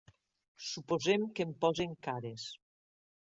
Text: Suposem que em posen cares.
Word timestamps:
Suposem 0.69 1.27
que 1.39 1.45
em 1.47 1.53
posen 1.65 1.93
cares. 2.09 2.47